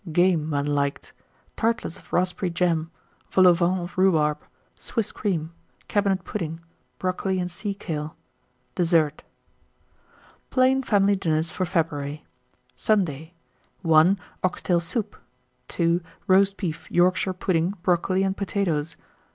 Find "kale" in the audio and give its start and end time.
7.75-8.15